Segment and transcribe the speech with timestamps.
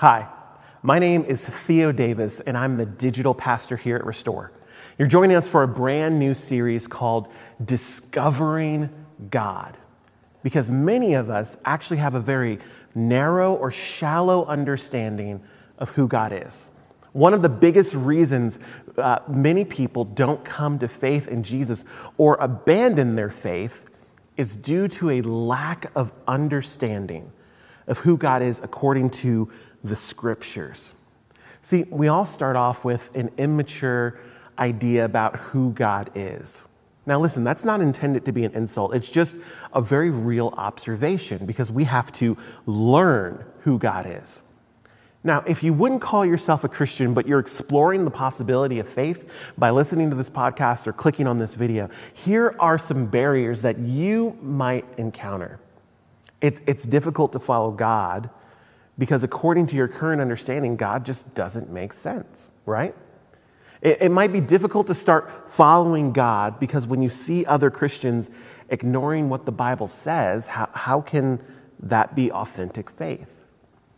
[0.00, 0.28] Hi,
[0.82, 4.52] my name is Theo Davis, and I'm the digital pastor here at Restore.
[4.98, 7.28] You're joining us for a brand new series called
[7.64, 8.90] Discovering
[9.30, 9.78] God,
[10.42, 12.58] because many of us actually have a very
[12.94, 15.42] narrow or shallow understanding
[15.78, 16.68] of who God is.
[17.12, 18.60] One of the biggest reasons
[18.98, 21.86] uh, many people don't come to faith in Jesus
[22.18, 23.88] or abandon their faith
[24.36, 27.32] is due to a lack of understanding
[27.86, 29.50] of who God is according to
[29.88, 30.92] the scriptures.
[31.62, 34.18] See, we all start off with an immature
[34.58, 36.64] idea about who God is.
[37.06, 38.94] Now, listen, that's not intended to be an insult.
[38.94, 39.36] It's just
[39.72, 42.36] a very real observation because we have to
[42.66, 44.42] learn who God is.
[45.22, 49.28] Now, if you wouldn't call yourself a Christian, but you're exploring the possibility of faith
[49.58, 53.78] by listening to this podcast or clicking on this video, here are some barriers that
[53.78, 55.58] you might encounter.
[56.40, 58.30] It's, it's difficult to follow God
[58.98, 62.94] because, according to your current understanding, God just doesn't make sense, right?
[63.82, 68.30] It, it might be difficult to start following God because when you see other Christians
[68.68, 71.40] ignoring what the Bible says, how, how can
[71.80, 73.28] that be authentic faith?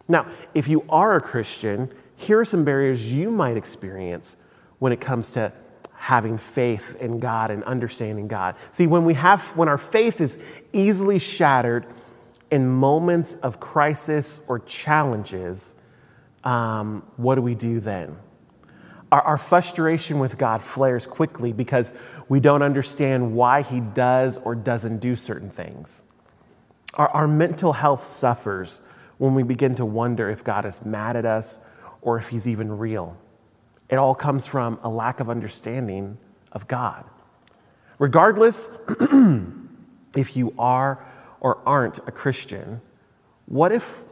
[0.09, 4.37] Now, if you are a Christian, here are some barriers you might experience
[4.79, 5.53] when it comes to
[5.95, 8.55] having faith in God and understanding God.
[8.73, 10.39] See, when we have when our faith is
[10.73, 11.87] easily shattered
[12.51, 15.75] in moments of crisis or challenges,
[16.45, 18.17] um, what do we do then?
[19.11, 21.93] Our, our frustration with God flares quickly because
[22.29, 26.03] we don't understand why He does or doesn't do certain things.
[26.95, 28.81] Our, our mental health suffers
[29.19, 31.59] when we begin to wonder if God is mad at us
[32.01, 33.17] or if He's even real.
[33.89, 36.19] It all comes from a lack of understanding
[36.53, 37.05] of God.
[37.99, 38.69] Regardless
[40.15, 41.05] if you are
[41.41, 42.81] or aren't a Christian,
[43.47, 44.03] what if,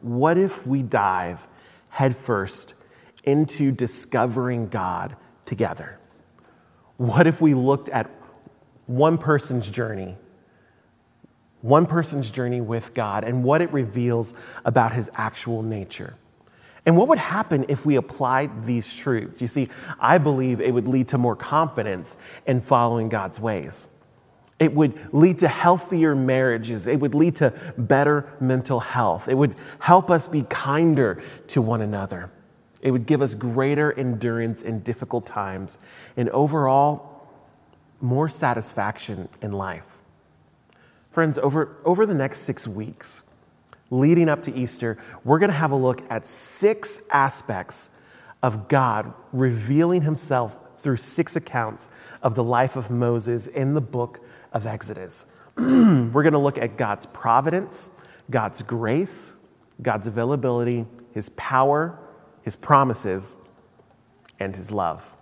[0.00, 1.46] what if we dive
[1.88, 2.74] headfirst
[3.24, 5.98] into discovering God together?
[6.96, 8.10] What if we looked at
[8.86, 10.16] one person's journey,
[11.60, 14.34] one person's journey with God, and what it reveals
[14.64, 16.14] about his actual nature?
[16.86, 19.40] And what would happen if we applied these truths?
[19.40, 19.68] You see,
[19.98, 22.16] I believe it would lead to more confidence
[22.46, 23.88] in following God's ways.
[24.58, 26.86] It would lead to healthier marriages.
[26.86, 29.28] It would lead to better mental health.
[29.28, 32.30] It would help us be kinder to one another.
[32.80, 35.76] It would give us greater endurance in difficult times
[36.16, 37.28] and overall
[38.00, 39.96] more satisfaction in life.
[41.10, 43.22] Friends, over, over the next six weeks,
[43.90, 47.90] leading up to Easter, we're going to have a look at six aspects
[48.42, 51.88] of God revealing himself through six accounts
[52.22, 54.20] of the life of Moses in the book
[54.56, 55.26] of Exodus.
[55.56, 57.90] we're going to look at God's providence,
[58.30, 59.34] God's grace,
[59.82, 61.98] God's availability, his power,
[62.42, 63.34] his promises,
[64.40, 65.14] and his love.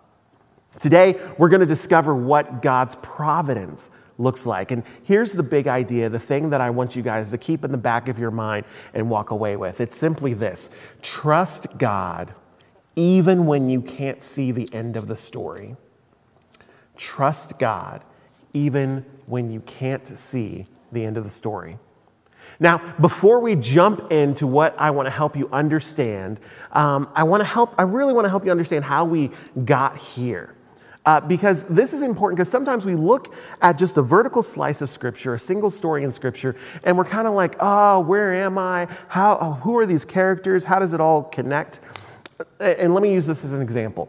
[0.81, 4.71] Today, we're going to discover what God's providence looks like.
[4.71, 7.72] And here's the big idea, the thing that I want you guys to keep in
[7.72, 9.81] the back of your mind and walk away with.
[9.81, 10.71] It's simply this
[11.03, 12.33] trust God
[12.97, 15.75] even when you can't see the end of the story.
[16.97, 18.05] Trust God
[18.54, 21.78] even when you can't see the end of the story.
[22.60, 26.41] Now, before we jump into what I want to help you understand,
[26.72, 29.31] um, I want to help, I really want to help you understand how we
[29.65, 30.54] got here.
[31.06, 34.88] Uh, because this is important because sometimes we look at just a vertical slice of
[34.88, 38.88] scripture, a single story in scripture, and we're kind of like, oh, where am I?
[39.09, 40.65] How, oh, who are these characters?
[40.65, 41.81] How does it all connect?
[42.59, 44.09] And let me use this as an example.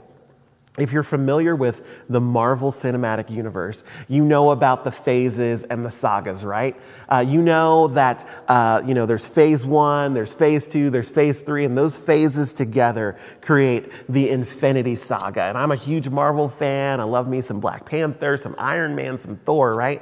[0.77, 5.91] If you're familiar with the Marvel Cinematic Universe, you know about the phases and the
[5.91, 6.75] sagas, right?
[7.07, 11.41] Uh, you know that uh, you know there's phase one, there's phase two, there's phase
[11.41, 15.43] three, and those phases together create the Infinity Saga.
[15.43, 16.99] And I'm a huge Marvel fan.
[16.99, 20.01] I love me some Black Panther, some Iron Man, some Thor, right?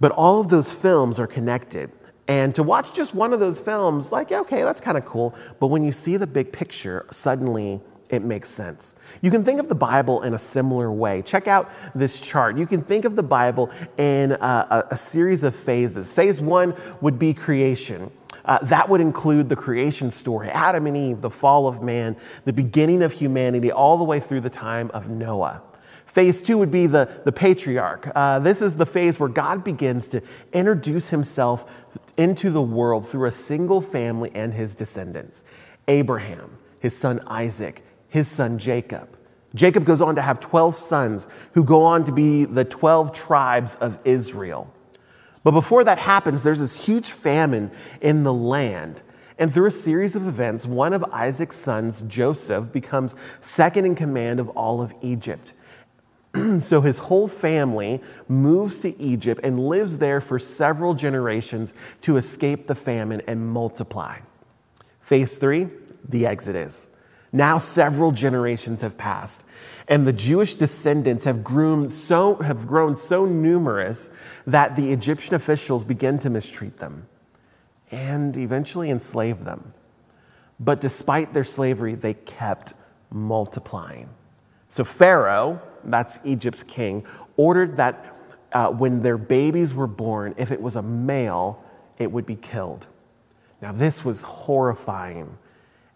[0.00, 1.92] But all of those films are connected.
[2.26, 5.34] And to watch just one of those films, like, okay, that's kind of cool.
[5.58, 7.80] But when you see the big picture, suddenly
[8.10, 8.94] it makes sense.
[9.22, 11.22] You can think of the Bible in a similar way.
[11.22, 12.58] Check out this chart.
[12.58, 16.10] You can think of the Bible in a, a, series of phases.
[16.10, 18.10] Phase one would be creation.
[18.44, 22.52] Uh, that would include the creation story Adam and Eve, the fall of man, the
[22.52, 25.62] beginning of humanity, all the way through the time of Noah.
[26.06, 28.10] Phase two would be the, the patriarch.
[28.14, 30.20] Uh, this is the phase where God begins to
[30.52, 31.64] introduce himself
[32.16, 35.44] into the world through a single family and his descendants
[35.86, 39.16] Abraham, his son Isaac, his son Jacob.
[39.54, 43.76] Jacob goes on to have 12 sons who go on to be the 12 tribes
[43.76, 44.72] of Israel.
[45.42, 47.70] But before that happens, there's this huge famine
[48.00, 49.02] in the land.
[49.38, 54.38] And through a series of events, one of Isaac's sons, Joseph, becomes second in command
[54.38, 55.54] of all of Egypt.
[56.60, 61.72] so his whole family moves to Egypt and lives there for several generations
[62.02, 64.18] to escape the famine and multiply.
[65.00, 65.68] Phase three,
[66.06, 66.90] the Exodus.
[67.32, 69.42] Now several generations have passed,
[69.86, 74.10] and the Jewish descendants have grown so, have grown so numerous
[74.46, 77.06] that the Egyptian officials begin to mistreat them
[77.90, 79.74] and eventually enslave them.
[80.58, 82.74] But despite their slavery, they kept
[83.10, 84.08] multiplying.
[84.68, 87.04] So Pharaoh, that's Egypt's king,
[87.36, 88.16] ordered that
[88.52, 91.62] uh, when their babies were born, if it was a male,
[91.98, 92.86] it would be killed.
[93.62, 95.36] Now, this was horrifying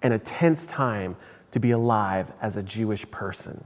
[0.05, 1.17] and a tense time
[1.51, 3.65] to be alive as a Jewish person.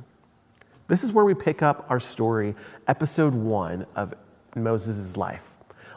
[0.86, 2.54] This is where we pick up our story,
[2.86, 4.14] episode one of
[4.54, 5.42] Moses' life.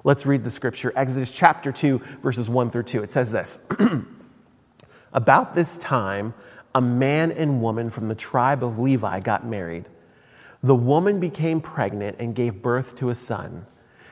[0.04, 3.04] Let's read the scripture, Exodus chapter 2, verses 1 through 2.
[3.04, 3.60] It says this
[5.14, 6.34] About this time,
[6.74, 9.86] a man and woman from the tribe of Levi got married.
[10.64, 13.68] The woman became pregnant and gave birth to a son.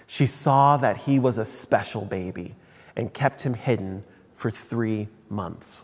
[0.06, 2.56] She saw that he was a special baby
[2.96, 4.04] and kept him hidden
[4.36, 5.84] for three months.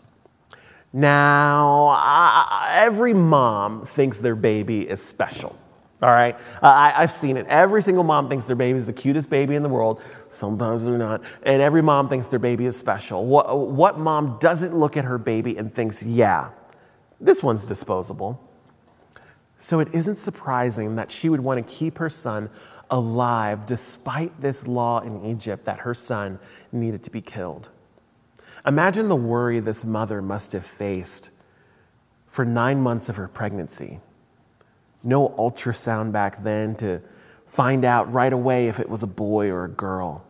[0.92, 5.58] Now, I, every mom thinks their baby is special.
[6.02, 6.36] All right?
[6.62, 7.46] Uh, I, have seen it.
[7.48, 10.02] Every single mom thinks their baby is the cutest baby in the world.
[10.30, 11.22] Sometimes they're not.
[11.42, 13.24] And every mom thinks their baby is special.
[13.24, 16.50] What, what mom doesn't look at her baby and thinks, yeah,
[17.20, 18.42] this one's disposable?
[19.58, 22.50] So it isn't surprising that she would want to keep her son
[22.90, 26.38] alive despite this law in Egypt that her son
[26.72, 27.70] needed to be killed.
[28.66, 31.30] Imagine the worry this mother must have faced
[32.26, 34.00] for nine months of her pregnancy
[35.06, 37.00] no ultrasound back then to
[37.46, 40.24] find out right away if it was a boy or a girl.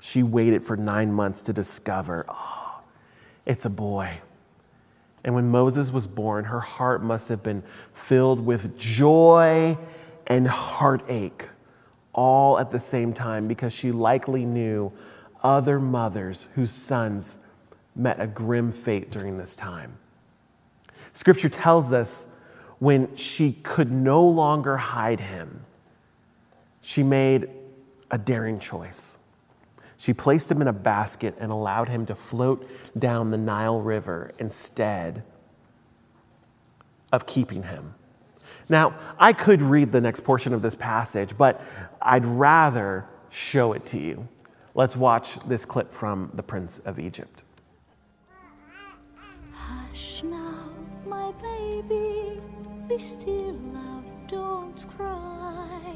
[0.00, 2.80] She waited for nine months to discover, oh,
[3.44, 4.20] it's a boy.
[5.22, 7.62] And when Moses was born, her heart must have been
[7.92, 9.76] filled with joy
[10.26, 11.50] and heartache
[12.14, 14.90] all at the same time because she likely knew
[15.42, 17.36] other mothers whose sons
[17.98, 19.98] met a grim fate during this time.
[21.12, 22.26] Scripture tells us
[22.78, 25.64] when she could no longer hide him,
[26.80, 27.50] she made
[28.10, 29.18] a daring choice.
[29.96, 34.32] She placed him in a basket and allowed him to float down the Nile River
[34.38, 35.24] instead
[37.10, 37.94] of keeping him.
[38.68, 41.60] Now, I could read the next portion of this passage, but
[42.00, 44.28] I'd rather show it to you.
[44.74, 47.42] Let's watch this clip from The Prince of Egypt.
[51.82, 52.40] Baby
[52.88, 55.94] be still, love, don't cry.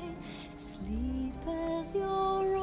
[0.58, 2.58] Sleep as you're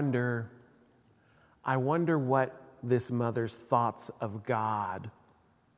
[0.00, 0.50] wonder,
[1.62, 5.10] I wonder what this mother's thoughts of God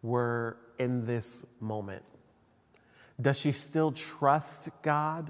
[0.01, 2.05] were in this moment.
[3.21, 5.29] Does she still trust God?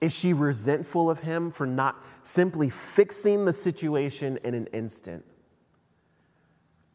[0.00, 5.24] Is she resentful of him for not simply fixing the situation in an instant?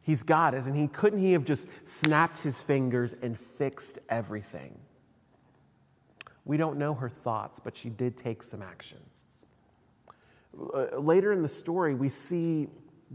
[0.02, 0.90] He's God, isn't he?
[0.90, 4.78] Couldn't he have just snapped his fingers and fixed everything?
[6.44, 9.00] We don't know her thoughts, but she did take some action.
[10.58, 12.68] Uh, later in the story, we see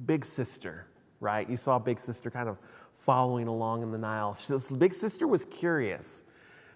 [0.06, 0.87] Big Sister,
[1.20, 1.49] right?
[1.49, 2.59] You saw Big Sister kind of
[2.94, 4.37] following along in the Nile.
[4.49, 6.23] This Big Sister was curious.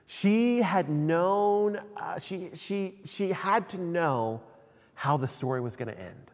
[0.06, 4.42] She had known, uh, she, she, she had to know
[4.94, 6.30] how the story was going to end.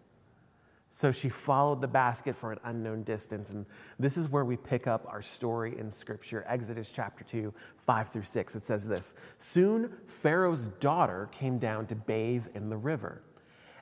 [0.92, 3.50] So she followed the basket for an unknown distance.
[3.50, 3.64] And
[3.98, 7.54] this is where we pick up our story in Scripture Exodus chapter 2,
[7.86, 8.56] 5 through 6.
[8.56, 13.22] It says this Soon Pharaoh's daughter came down to bathe in the river,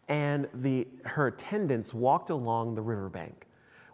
[0.08, 3.46] and the, her attendants walked along the riverbank.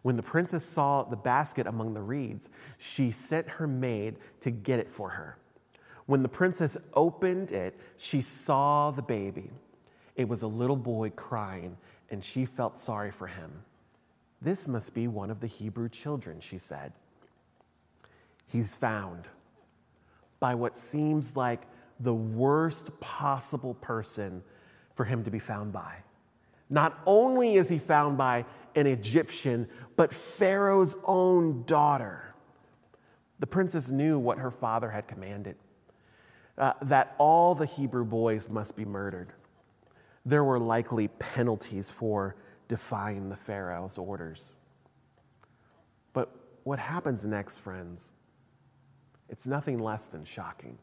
[0.02, 4.78] When the princess saw the basket among the reeds, she sent her maid to get
[4.78, 5.38] it for her.
[6.06, 9.50] When the princess opened it, she saw the baby.
[10.14, 11.76] It was a little boy crying,
[12.10, 13.50] and she felt sorry for him.
[14.42, 16.92] This must be one of the Hebrew children, she said.
[18.46, 19.26] He's found
[20.38, 21.62] by what seems like
[21.98, 24.42] the worst possible person
[24.94, 26.03] for him to be found by.
[26.70, 28.44] Not only is he found by
[28.74, 32.34] an Egyptian, but Pharaoh's own daughter.
[33.38, 35.56] The princess knew what her father had commanded
[36.56, 39.32] uh, that all the Hebrew boys must be murdered.
[40.24, 42.36] There were likely penalties for
[42.68, 44.54] defying the Pharaoh's orders.
[46.12, 48.12] But what happens next, friends?
[49.28, 50.78] It's nothing less than shocking.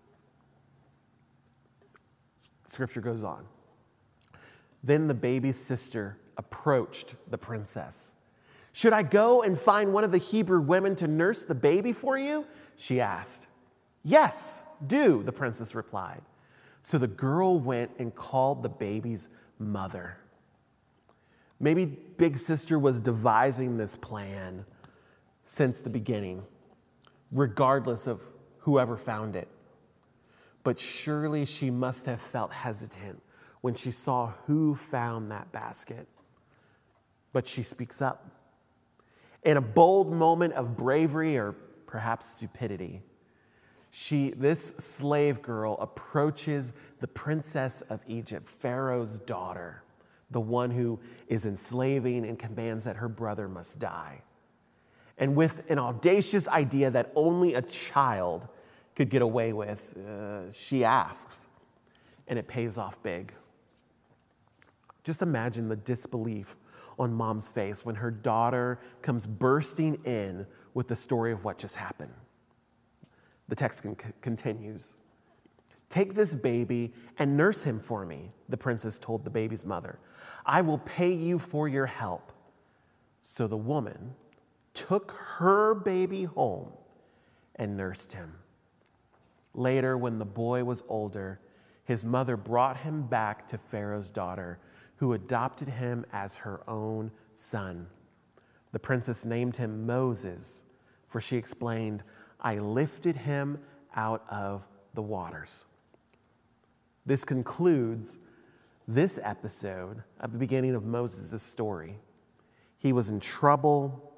[2.68, 3.46] Scripture goes on.
[4.84, 8.16] Then the baby's sister approached the princess.
[8.74, 12.18] Should I go and find one of the Hebrew women to nurse the baby for
[12.18, 12.46] you?
[12.78, 13.48] She asked.
[14.04, 16.22] Yes, do, the princess replied.
[16.84, 20.18] So the girl went and called the baby's mother.
[21.60, 24.66] Maybe Big Sister was devising this plan
[25.46, 26.42] since the beginning,
[27.32, 28.22] regardless of
[28.60, 29.48] whoever found it.
[30.64, 33.22] But surely she must have felt hesitant
[33.62, 36.08] when she saw who found that basket.
[37.32, 38.28] But she speaks up.
[39.44, 41.54] In a bold moment of bravery or
[41.86, 43.02] perhaps stupidity,
[43.92, 49.84] she, this slave girl approaches the princess of Egypt, Pharaoh's daughter,
[50.32, 54.22] the one who is enslaving and commands that her brother must die.
[55.18, 58.48] And with an audacious idea that only a child
[58.96, 61.38] could get away with, uh, she asks,
[62.28, 63.34] and it pays off big.
[65.04, 66.56] Just imagine the disbelief
[67.00, 71.76] on mom's face when her daughter comes bursting in with the story of what just
[71.76, 72.14] happened.
[73.50, 74.96] The text con- continues
[75.90, 80.00] Take this baby and nurse him for me, the princess told the baby's mother.
[80.46, 82.32] I will pay you for your help.
[83.24, 84.16] So the woman
[84.74, 86.72] took her baby home
[87.58, 88.36] and nursed him.
[89.54, 91.42] Later, when the boy was older,
[91.84, 94.60] his mother brought him back to Pharaoh's daughter,
[95.02, 97.88] who adopted him as her own son.
[98.72, 100.64] The princess named him Moses,
[101.08, 102.04] for she explained,
[102.40, 103.58] I lifted him
[103.96, 104.62] out of
[104.94, 105.66] the waters.
[107.04, 108.20] This concludes
[108.88, 111.98] this episode of the beginning of Moses' story.
[112.78, 114.14] He was in trouble.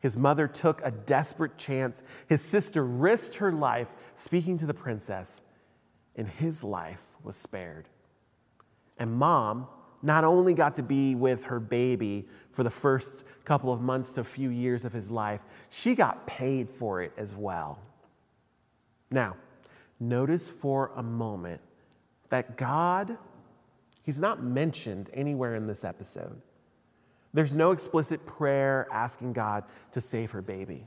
[0.00, 2.02] His mother took a desperate chance.
[2.26, 5.40] His sister risked her life speaking to the princess,
[6.14, 7.88] and his life was spared.
[8.98, 9.66] And mom
[10.02, 14.20] not only got to be with her baby for the first couple of months to
[14.20, 17.78] a few years of his life, she got paid for it as well.
[19.10, 19.36] Now,
[19.98, 21.60] notice for a moment
[22.28, 23.18] that God,
[24.02, 26.40] He's not mentioned anywhere in this episode.
[27.32, 30.86] There's no explicit prayer asking God to save her baby.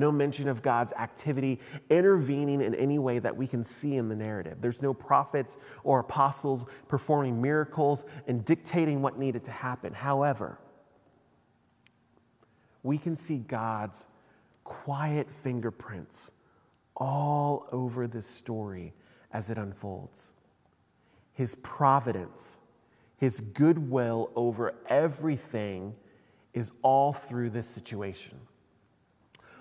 [0.00, 4.16] No mention of God's activity intervening in any way that we can see in the
[4.16, 4.56] narrative.
[4.62, 9.92] There's no prophets or apostles performing miracles and dictating what needed to happen.
[9.92, 10.58] However,
[12.82, 14.06] we can see God's
[14.64, 16.30] quiet fingerprints
[16.96, 18.94] all over this story
[19.30, 20.32] as it unfolds.
[21.34, 22.56] His providence,
[23.18, 25.94] his goodwill over everything
[26.54, 28.40] is all through this situation.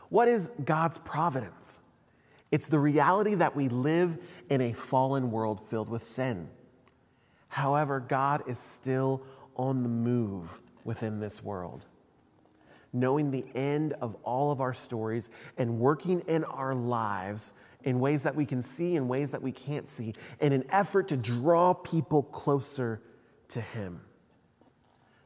[0.10, 1.80] What is God's providence?
[2.52, 4.18] It's the reality that we live
[4.50, 6.50] in a fallen world filled with sin.
[7.48, 9.22] However, God is still
[9.56, 10.50] on the move
[10.84, 11.86] within this world
[12.94, 18.24] knowing the end of all of our stories and working in our lives in ways
[18.24, 21.74] that we can see and ways that we can't see in an effort to draw
[21.74, 23.02] people closer
[23.48, 24.02] to Him.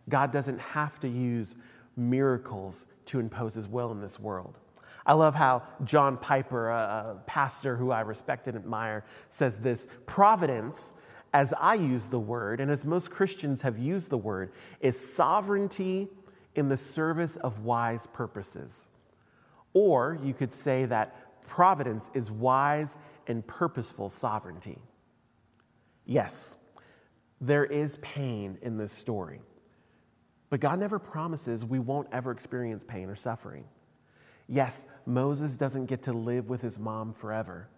[0.09, 1.55] God doesn't have to use
[1.95, 4.59] miracles to impose His will in this world.
[5.05, 10.93] I love how John Piper, a pastor who I respect and admire, says this Providence,
[11.33, 16.07] as I use the word, and as most Christians have used the word, is sovereignty
[16.55, 18.87] in the service of wise purposes.
[19.73, 22.95] Or you could say that providence is wise
[23.27, 24.77] and purposeful sovereignty.
[26.05, 26.57] Yes,
[27.41, 29.41] there is pain in this story,
[30.49, 33.65] but God never promises we won't ever experience pain or suffering.
[34.47, 37.69] Yes, Moses doesn't get to live with his mom forever,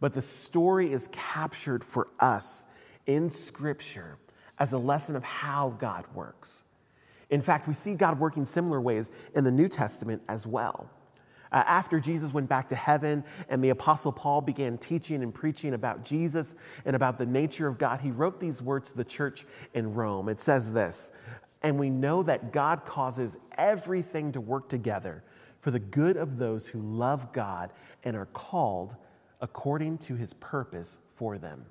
[0.00, 2.66] but the story is captured for us
[3.06, 4.18] in Scripture
[4.58, 6.64] as a lesson of how God works
[7.30, 10.90] In fact, we see God working similar ways in the New Testament as well.
[11.50, 15.74] Uh, after Jesus went back to heaven and the Apostle Paul began teaching and preaching
[15.74, 19.46] about Jesus and about the nature of God, he wrote these words to the church
[19.74, 20.28] in Rome.
[20.28, 21.12] It says this
[21.62, 25.24] And we know that God causes everything to work together
[25.62, 27.70] for the good of those who love God
[28.04, 28.94] and are called
[29.40, 31.64] according to his purpose for them.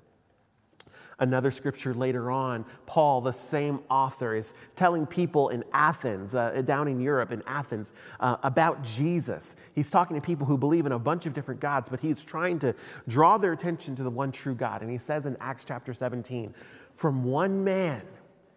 [1.18, 6.88] Another scripture later on, Paul, the same author, is telling people in Athens, uh, down
[6.88, 9.54] in Europe, in Athens, uh, about Jesus.
[9.74, 12.58] He's talking to people who believe in a bunch of different gods, but he's trying
[12.60, 12.74] to
[13.06, 14.82] draw their attention to the one true God.
[14.82, 16.54] And he says in Acts chapter 17,
[16.96, 18.02] From one man,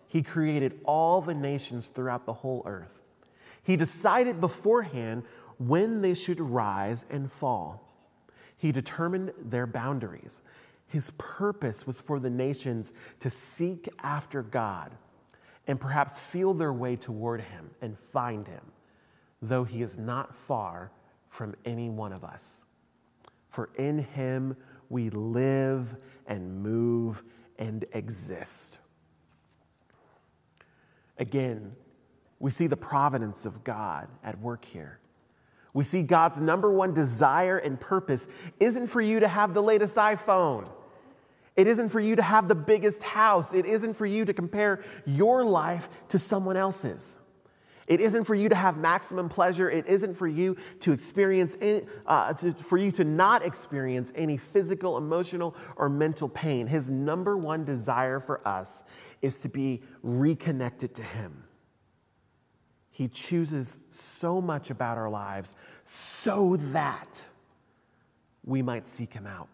[0.08, 3.05] he created all the nations throughout the whole earth.
[3.65, 5.24] He decided beforehand
[5.57, 7.81] when they should rise and fall.
[8.57, 10.43] He determined their boundaries.
[10.88, 14.91] His purpose was for the nations to seek after God
[15.67, 18.62] and perhaps feel their way toward Him and find Him,
[19.41, 20.91] though He is not far
[21.29, 22.65] from any one of us.
[23.50, 24.55] For in Him
[24.89, 25.95] we live
[26.27, 27.24] and move
[27.57, 28.77] and exist.
[31.17, 31.75] Again,
[32.39, 35.00] we see the providence of God at work here.
[35.74, 38.27] We see God's number one desire and purpose
[38.60, 40.70] isn't for you to have the latest iPhone.
[41.56, 43.54] It isn't for you to have the biggest house.
[43.54, 47.18] It isn't for you to compare your life to someone else's.
[47.88, 49.70] It isn't for you to have maximum pleasure.
[49.70, 54.38] It isn't for you to experience, any, uh, to, for you to not experience any
[54.38, 56.68] physical, emotional, or mental pain.
[56.68, 58.84] His number one desire for us
[59.22, 61.44] is to be reconnected to Him.
[62.96, 67.22] He chooses so much about our lives so that
[68.46, 69.50] we might seek Him out,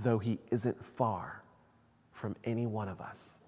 [0.00, 1.44] though He isn't far
[2.10, 3.38] from any one of us.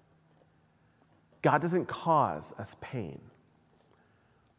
[1.41, 3.19] God doesn't cause us pain,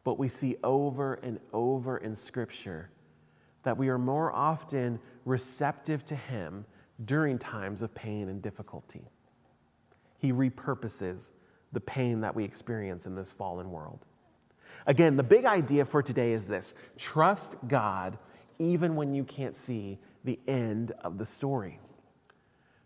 [0.03, 2.91] but we see over and over in Scripture
[3.63, 6.63] that we are more often receptive to Him
[7.05, 9.01] during times of pain and difficulty.
[10.19, 11.31] He repurposes
[11.71, 14.05] the pain that we experience in this fallen world.
[14.85, 18.17] Again, the big idea for today is this trust God
[18.59, 21.79] even when you can't see the end of the story.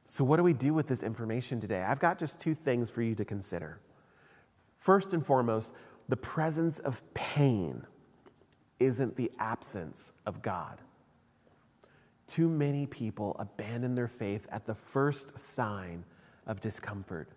[0.05, 1.81] So, what do we do with this information today?
[1.81, 3.79] I've got just two things for you to consider.
[4.77, 5.71] First and foremost,
[6.07, 7.85] the presence of pain
[8.79, 10.79] isn't the absence of God.
[12.27, 16.03] Too many people abandon their faith at the first sign
[16.45, 17.29] of discomfort.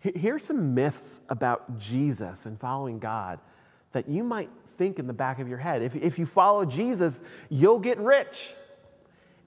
[0.00, 3.40] Here's some myths about Jesus and following God
[3.96, 5.80] that you might think in the back of your head.
[5.80, 8.52] If, if you follow Jesus, you'll get rich.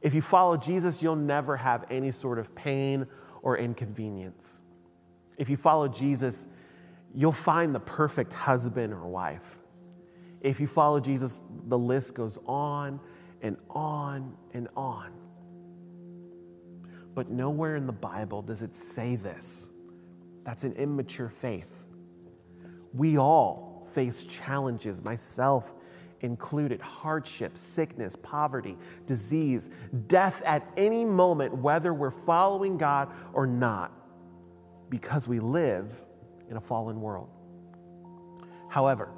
[0.02, 3.06] If you follow Jesus, you'll never have any sort of pain
[3.44, 4.60] or inconvenience.
[5.38, 6.48] If you follow Jesus,
[7.14, 9.60] you'll find the perfect husband or wife.
[10.42, 13.00] If you follow Jesus, the list goes on
[13.44, 15.12] and on and on.
[17.14, 19.70] But nowhere in the Bible does it say this.
[20.44, 21.86] That's an immature faith.
[22.96, 25.74] We all face challenges, myself
[26.22, 29.70] included hardship, sickness, poverty, disease,
[30.08, 33.94] death at any moment, whether we're following God or not,
[34.90, 35.90] because we live
[36.50, 37.30] in a fallen world.
[38.70, 39.10] However,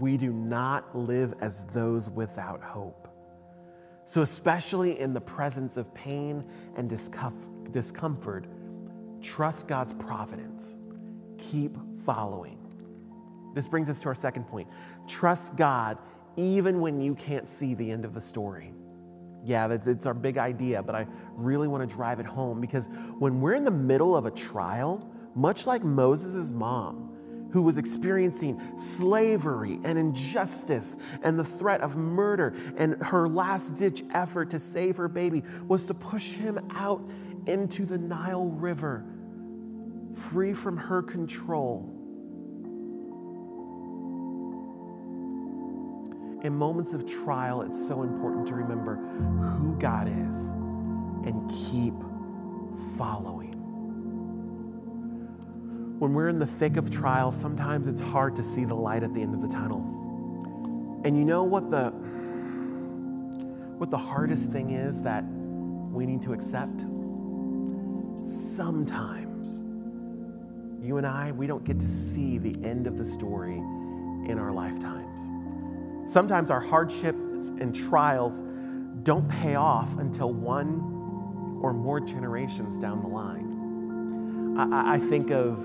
[0.00, 3.08] we do not live as those without hope.
[4.04, 6.44] So, especially in the presence of pain
[6.76, 6.88] and
[7.72, 8.46] discomfort,
[9.22, 10.76] trust God's providence.
[11.38, 12.58] Keep following.
[13.56, 14.68] This brings us to our second point.
[15.08, 15.96] Trust God
[16.36, 18.70] even when you can't see the end of the story.
[19.46, 22.86] Yeah, that's, it's our big idea, but I really want to drive it home because
[23.18, 28.60] when we're in the middle of a trial, much like Moses' mom, who was experiencing
[28.78, 34.98] slavery and injustice and the threat of murder, and her last ditch effort to save
[34.98, 37.02] her baby was to push him out
[37.46, 39.02] into the Nile River,
[40.14, 41.95] free from her control.
[46.46, 50.36] In moments of trial, it's so important to remember who God is
[51.26, 51.92] and keep
[52.96, 53.52] following.
[55.98, 59.12] When we're in the thick of trial, sometimes it's hard to see the light at
[59.12, 59.80] the end of the tunnel.
[61.04, 61.90] And you know what the
[63.78, 66.78] what the hardest thing is that we need to accept?
[68.24, 69.64] Sometimes
[70.80, 74.52] you and I, we don't get to see the end of the story in our
[74.52, 75.35] lifetimes.
[76.06, 78.40] Sometimes our hardships and trials
[79.02, 84.56] don't pay off until one or more generations down the line.
[84.58, 85.64] I, I think of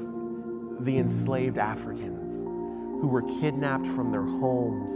[0.84, 2.34] the enslaved Africans
[3.02, 4.92] who were kidnapped from their homes,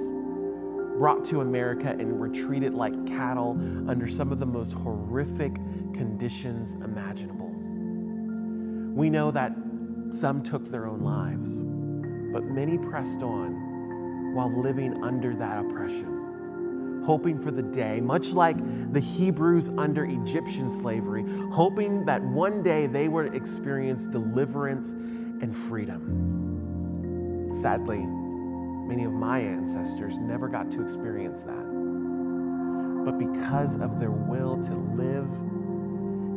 [0.97, 3.51] brought to America, and were treated like cattle
[3.87, 5.55] under some of the most horrific
[5.93, 7.51] conditions imaginable.
[8.95, 9.53] We know that
[10.11, 11.61] some took their own lives,
[12.31, 13.74] but many pressed on
[14.35, 18.57] while living under that oppression, hoping for the day, much like
[18.91, 27.49] the Hebrews under Egyptian slavery, hoping that one day they would experience deliverance and freedom.
[27.61, 33.05] Sadly, many of my ancestors never got to experience that.
[33.05, 35.29] But because of their will to live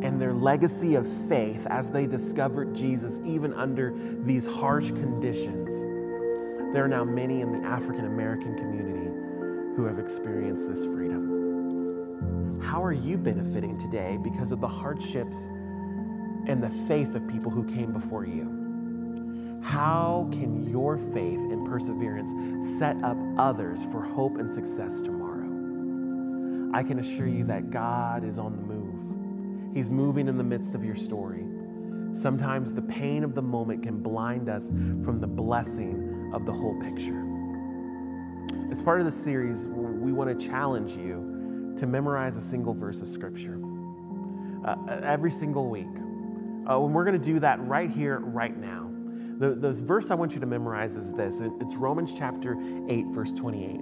[0.04, 5.97] and their legacy of faith as they discovered Jesus, even under these harsh conditions,
[6.72, 9.10] there are now many in the African American community
[9.74, 12.60] who have experienced this freedom.
[12.62, 15.48] How are you benefiting today because of the hardships
[16.46, 19.60] and the faith of people who came before you?
[19.62, 25.46] How can your faith and perseverance set up others for hope and success tomorrow?
[26.74, 29.74] I can assure you that God is on the move.
[29.74, 31.44] He's moving in the midst of your story.
[32.14, 36.78] Sometimes the pain of the moment can blind us from the blessing of the whole
[36.80, 37.24] picture.
[38.70, 43.00] As part of the series, we want to challenge you to memorize a single verse
[43.00, 43.60] of Scripture
[44.64, 45.86] uh, every single week.
[46.68, 48.90] Uh, and we're going to do that right here, right now.
[49.38, 52.56] The, the verse I want you to memorize is this it's Romans chapter
[52.88, 53.80] 8, verse 28.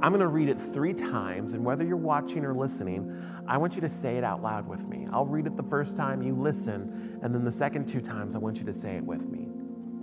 [0.00, 3.14] I'm going to read it three times, and whether you're watching or listening,
[3.46, 5.06] I want you to say it out loud with me.
[5.12, 8.38] I'll read it the first time, you listen, and then the second two times, I
[8.38, 9.48] want you to say it with me.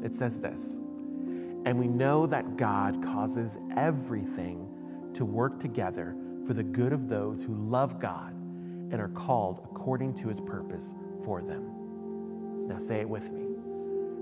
[0.03, 0.77] It says this
[1.65, 4.67] And we know that God causes everything
[5.13, 6.15] to work together
[6.47, 8.33] for the good of those who love God
[8.91, 12.67] and are called according to his purpose for them.
[12.67, 13.41] Now say it with me.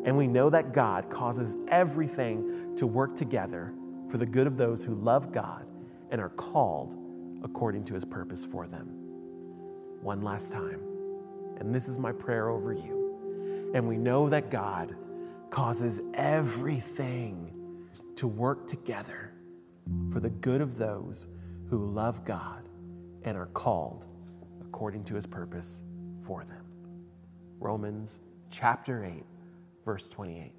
[0.05, 3.73] And we know that God causes everything to work together
[4.09, 5.65] for the good of those who love God
[6.11, 6.95] and are called
[7.43, 8.87] according to his purpose for them.
[10.01, 10.81] One last time.
[11.59, 13.71] And this is my prayer over you.
[13.73, 14.95] And we know that God
[15.49, 17.53] causes everything
[18.15, 19.31] to work together
[20.11, 21.27] for the good of those
[21.69, 22.67] who love God
[23.23, 24.05] and are called
[24.61, 25.83] according to his purpose
[26.25, 26.63] for them.
[27.59, 28.19] Romans
[28.51, 29.23] chapter 8,
[29.85, 30.53] verse 28.